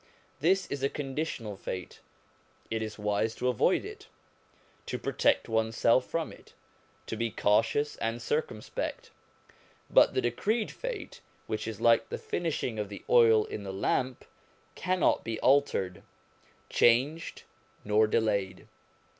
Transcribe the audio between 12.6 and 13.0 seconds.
of